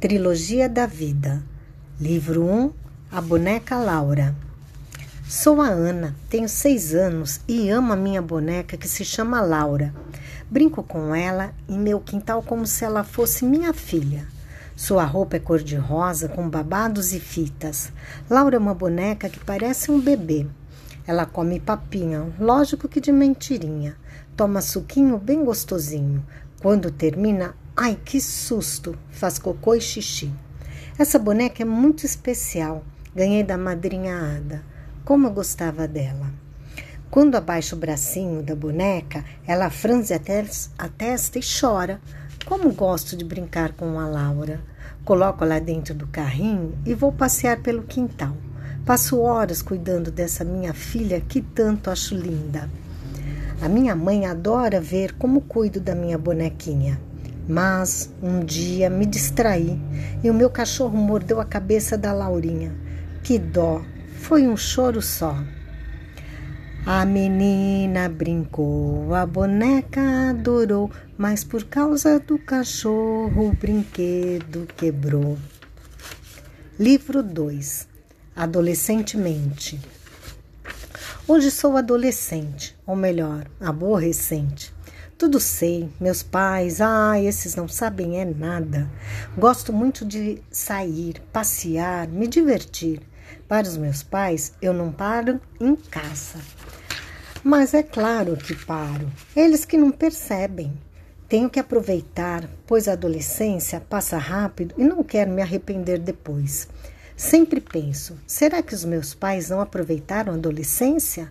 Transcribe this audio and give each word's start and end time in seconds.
Trilogia 0.00 0.66
da 0.66 0.86
Vida, 0.86 1.42
Livro 2.00 2.42
1 2.42 2.72
A 3.12 3.20
Boneca 3.20 3.76
Laura. 3.76 4.34
Sou 5.28 5.60
a 5.60 5.66
Ana, 5.66 6.16
tenho 6.30 6.48
seis 6.48 6.94
anos 6.94 7.42
e 7.46 7.68
amo 7.68 7.92
a 7.92 7.96
minha 7.96 8.22
boneca 8.22 8.78
que 8.78 8.88
se 8.88 9.04
chama 9.04 9.42
Laura. 9.42 9.94
Brinco 10.50 10.82
com 10.82 11.14
ela 11.14 11.52
em 11.68 11.78
meu 11.78 12.00
quintal 12.00 12.42
como 12.42 12.66
se 12.66 12.82
ela 12.82 13.04
fosse 13.04 13.44
minha 13.44 13.74
filha. 13.74 14.26
Sua 14.74 15.04
roupa 15.04 15.36
é 15.36 15.38
cor-de-rosa 15.38 16.30
com 16.30 16.48
babados 16.48 17.12
e 17.12 17.20
fitas. 17.20 17.92
Laura 18.30 18.56
é 18.56 18.58
uma 18.58 18.72
boneca 18.72 19.28
que 19.28 19.44
parece 19.44 19.90
um 19.90 20.00
bebê. 20.00 20.46
Ela 21.06 21.26
come 21.26 21.60
papinha, 21.60 22.26
lógico 22.40 22.88
que 22.88 23.02
de 23.02 23.12
mentirinha. 23.12 23.94
Toma 24.34 24.62
suquinho 24.62 25.18
bem 25.18 25.44
gostosinho. 25.44 26.24
Quando 26.62 26.90
termina, 26.90 27.54
Ai, 27.76 27.98
que 28.04 28.20
susto! 28.20 28.98
Faz 29.10 29.38
cocô 29.38 29.74
e 29.74 29.80
xixi. 29.80 30.32
Essa 30.98 31.18
boneca 31.18 31.62
é 31.62 31.64
muito 31.64 32.04
especial. 32.04 32.84
Ganhei 33.14 33.42
da 33.42 33.56
madrinha 33.56 34.16
Ada. 34.16 34.62
Como 35.04 35.26
eu 35.26 35.30
gostava 35.30 35.88
dela. 35.88 36.30
Quando 37.10 37.36
abaixo 37.36 37.74
o 37.74 37.78
bracinho 37.78 38.42
da 38.42 38.54
boneca, 38.54 39.24
ela 39.46 39.70
franze 39.70 40.12
a 40.14 40.88
testa 40.88 41.38
e 41.38 41.42
chora. 41.42 42.00
Como 42.44 42.72
gosto 42.72 43.16
de 43.16 43.24
brincar 43.24 43.72
com 43.72 43.98
a 43.98 44.06
Laura. 44.06 44.60
Coloco 45.04 45.44
lá 45.44 45.58
dentro 45.58 45.94
do 45.94 46.06
carrinho 46.06 46.78
e 46.84 46.94
vou 46.94 47.12
passear 47.12 47.62
pelo 47.62 47.82
quintal. 47.82 48.36
Passo 48.84 49.20
horas 49.20 49.62
cuidando 49.62 50.10
dessa 50.10 50.44
minha 50.44 50.74
filha 50.74 51.20
que 51.20 51.40
tanto 51.40 51.90
acho 51.90 52.14
linda. 52.14 52.68
A 53.62 53.68
minha 53.68 53.96
mãe 53.96 54.26
adora 54.26 54.80
ver 54.80 55.14
como 55.14 55.40
cuido 55.40 55.80
da 55.80 55.94
minha 55.94 56.18
bonequinha. 56.18 57.00
Mas 57.48 58.10
um 58.22 58.40
dia 58.40 58.88
me 58.88 59.06
distraí 59.06 59.80
e 60.22 60.30
o 60.30 60.34
meu 60.34 60.50
cachorro 60.50 60.96
mordeu 60.96 61.40
a 61.40 61.44
cabeça 61.44 61.96
da 61.98 62.12
Laurinha. 62.12 62.72
Que 63.22 63.38
dó! 63.38 63.82
Foi 64.16 64.46
um 64.46 64.56
choro 64.56 65.00
só. 65.00 65.36
A 66.86 67.04
menina 67.04 68.08
brincou, 68.08 69.14
a 69.14 69.26
boneca 69.26 70.30
adorou, 70.30 70.90
mas 71.16 71.44
por 71.44 71.64
causa 71.64 72.18
do 72.18 72.38
cachorro 72.38 73.48
o 73.48 73.52
brinquedo 73.52 74.66
quebrou. 74.76 75.38
Livro 76.78 77.22
2 77.22 77.88
Adolescentemente 78.34 79.80
Hoje 81.28 81.50
sou 81.50 81.76
adolescente, 81.76 82.76
ou 82.86 82.96
melhor, 82.96 83.46
aborrecente. 83.60 84.72
Tudo 85.20 85.38
sei, 85.38 85.90
meus 86.00 86.22
pais, 86.22 86.80
ah, 86.80 87.20
esses 87.20 87.54
não 87.54 87.68
sabem 87.68 88.18
é 88.18 88.24
nada. 88.24 88.90
Gosto 89.36 89.70
muito 89.70 90.02
de 90.02 90.42
sair, 90.50 91.20
passear, 91.30 92.08
me 92.08 92.26
divertir. 92.26 93.02
Para 93.46 93.68
os 93.68 93.76
meus 93.76 94.02
pais, 94.02 94.54
eu 94.62 94.72
não 94.72 94.90
paro 94.90 95.38
em 95.60 95.76
casa. 95.76 96.38
Mas 97.44 97.74
é 97.74 97.82
claro 97.82 98.34
que 98.34 98.54
paro. 98.64 99.12
Eles 99.36 99.66
que 99.66 99.76
não 99.76 99.90
percebem. 99.90 100.72
Tenho 101.28 101.50
que 101.50 101.60
aproveitar, 101.60 102.48
pois 102.66 102.88
a 102.88 102.92
adolescência 102.92 103.78
passa 103.78 104.16
rápido 104.16 104.74
e 104.78 104.84
não 104.84 105.04
quero 105.04 105.30
me 105.30 105.42
arrepender 105.42 105.98
depois. 105.98 106.66
Sempre 107.14 107.60
penso: 107.60 108.16
será 108.26 108.62
que 108.62 108.74
os 108.74 108.86
meus 108.86 109.12
pais 109.12 109.50
não 109.50 109.60
aproveitaram 109.60 110.32
a 110.32 110.36
adolescência? 110.36 111.30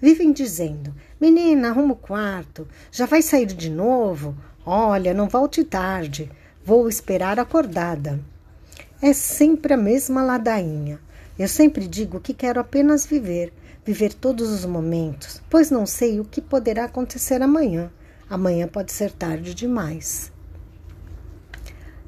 Vivem 0.00 0.32
dizendo: 0.32 0.94
Menina, 1.20 1.68
arruma 1.68 1.92
o 1.92 1.96
quarto. 1.96 2.66
Já 2.90 3.06
vai 3.06 3.22
sair 3.22 3.46
de 3.46 3.70
novo? 3.70 4.36
Olha, 4.64 5.14
não 5.14 5.28
volte 5.28 5.64
tarde. 5.64 6.30
Vou 6.64 6.88
esperar 6.88 7.38
acordada. 7.38 8.20
É 9.00 9.12
sempre 9.12 9.74
a 9.74 9.76
mesma 9.76 10.22
ladainha. 10.22 11.00
Eu 11.38 11.46
sempre 11.46 11.86
digo 11.86 12.18
que 12.20 12.34
quero 12.34 12.58
apenas 12.58 13.06
viver, 13.06 13.52
viver 13.84 14.12
todos 14.12 14.50
os 14.50 14.64
momentos, 14.64 15.40
pois 15.48 15.70
não 15.70 15.86
sei 15.86 16.18
o 16.18 16.24
que 16.24 16.42
poderá 16.42 16.84
acontecer 16.84 17.40
amanhã. 17.40 17.90
Amanhã 18.28 18.66
pode 18.66 18.92
ser 18.92 19.12
tarde 19.12 19.54
demais. 19.54 20.32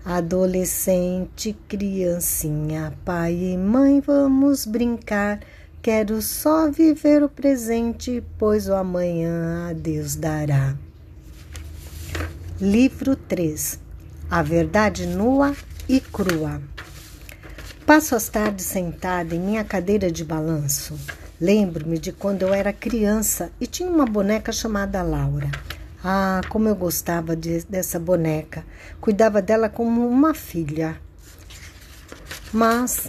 Adolescente, 0.04 1.56
criancinha, 1.68 2.92
pai 3.04 3.34
e 3.34 3.56
mãe, 3.56 4.00
vamos 4.00 4.66
brincar. 4.66 5.40
Quero 5.82 6.20
só 6.20 6.70
viver 6.70 7.22
o 7.22 7.28
presente, 7.28 8.22
pois 8.38 8.68
o 8.68 8.74
amanhã 8.74 9.70
a 9.70 9.72
Deus 9.72 10.14
dará. 10.14 10.76
Livro 12.60 13.16
3 13.16 13.80
A 14.30 14.42
Verdade 14.42 15.06
Nua 15.06 15.56
e 15.88 15.98
Crua. 15.98 16.60
Passo 17.86 18.14
as 18.14 18.28
tardes 18.28 18.66
sentada 18.66 19.34
em 19.34 19.40
minha 19.40 19.64
cadeira 19.64 20.12
de 20.12 20.22
balanço. 20.22 21.00
Lembro-me 21.40 21.98
de 21.98 22.12
quando 22.12 22.42
eu 22.42 22.52
era 22.52 22.74
criança 22.74 23.50
e 23.58 23.66
tinha 23.66 23.88
uma 23.88 24.04
boneca 24.04 24.52
chamada 24.52 25.02
Laura. 25.02 25.50
Ah, 26.04 26.42
como 26.50 26.68
eu 26.68 26.74
gostava 26.76 27.34
de, 27.34 27.64
dessa 27.64 27.98
boneca! 27.98 28.66
Cuidava 29.00 29.40
dela 29.40 29.70
como 29.70 30.06
uma 30.06 30.34
filha. 30.34 31.00
Mas 32.52 33.08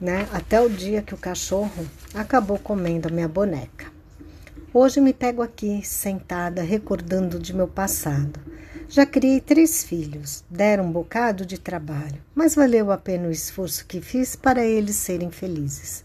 né? 0.00 0.28
Até 0.32 0.60
o 0.60 0.68
dia 0.68 1.02
que 1.02 1.14
o 1.14 1.18
cachorro 1.18 1.86
acabou 2.14 2.58
comendo 2.58 3.08
a 3.08 3.10
minha 3.10 3.28
boneca. 3.28 3.86
Hoje 4.72 5.00
me 5.00 5.12
pego 5.12 5.42
aqui, 5.42 5.82
sentada, 5.84 6.62
recordando 6.62 7.38
de 7.38 7.54
meu 7.54 7.68
passado. 7.68 8.40
Já 8.88 9.04
criei 9.04 9.40
três 9.40 9.84
filhos, 9.84 10.42
deram 10.48 10.84
um 10.84 10.92
bocado 10.92 11.44
de 11.44 11.58
trabalho, 11.58 12.22
mas 12.34 12.54
valeu 12.54 12.90
a 12.90 12.96
pena 12.96 13.28
o 13.28 13.30
esforço 13.30 13.84
que 13.86 14.00
fiz 14.00 14.34
para 14.34 14.64
eles 14.64 14.96
serem 14.96 15.30
felizes. 15.30 16.04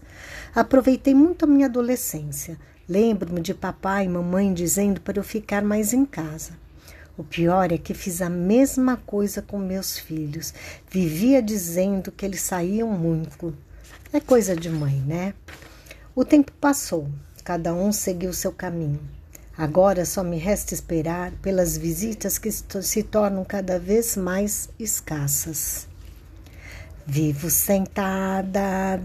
Aproveitei 0.54 1.14
muito 1.14 1.44
a 1.44 1.48
minha 1.48 1.66
adolescência. 1.66 2.58
Lembro-me 2.86 3.40
de 3.40 3.54
papai 3.54 4.04
e 4.04 4.08
mamãe 4.08 4.52
dizendo 4.52 5.00
para 5.00 5.18
eu 5.18 5.24
ficar 5.24 5.62
mais 5.62 5.94
em 5.94 6.04
casa. 6.04 6.52
O 7.16 7.24
pior 7.24 7.72
é 7.72 7.78
que 7.78 7.94
fiz 7.94 8.20
a 8.20 8.28
mesma 8.28 8.96
coisa 8.96 9.40
com 9.40 9.56
meus 9.58 9.98
filhos. 9.98 10.52
Vivia 10.90 11.40
dizendo 11.40 12.12
que 12.12 12.26
eles 12.26 12.42
saíam 12.42 12.90
muito, 12.90 13.56
é 14.12 14.20
coisa 14.20 14.54
de 14.54 14.68
mãe, 14.68 15.02
né? 15.06 15.34
O 16.16 16.24
tempo 16.24 16.52
passou, 16.60 17.08
cada 17.42 17.74
um 17.74 17.90
seguiu 17.90 18.32
seu 18.32 18.52
caminho. 18.52 19.00
Agora 19.58 20.04
só 20.04 20.22
me 20.22 20.38
resta 20.38 20.72
esperar 20.72 21.32
pelas 21.42 21.76
visitas 21.76 22.38
que 22.38 22.52
se 22.52 23.02
tornam 23.02 23.44
cada 23.44 23.80
vez 23.80 24.16
mais 24.16 24.68
escassas. 24.78 25.88
Vivo 27.04 27.50
sentada 27.50 28.96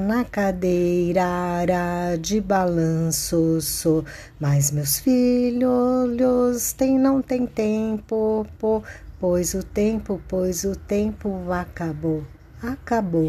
na 0.00 0.24
cadeira 0.24 2.16
de 2.20 2.40
balanço, 2.40 3.60
sou, 3.60 4.04
mas 4.40 4.72
meus 4.72 4.98
filhos 4.98 6.72
têm, 6.72 6.98
não 6.98 7.22
tem 7.22 7.46
tempo, 7.46 8.44
pois 9.20 9.54
o 9.54 9.62
tempo, 9.62 10.20
pois 10.26 10.64
o 10.64 10.74
tempo 10.74 11.52
acabou, 11.52 12.24
acabou. 12.60 13.28